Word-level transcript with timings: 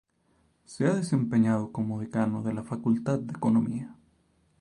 Se 0.65 0.87
ha 0.87 0.95
desempeñado 0.95 1.71
como 1.71 1.99
Decano 1.99 2.41
de 2.41 2.55
la 2.55 2.63
Facultad 2.63 3.19
de 3.19 3.33
Economía. 3.33 3.95